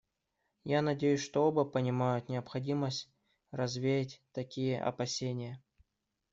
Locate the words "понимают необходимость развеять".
1.63-4.19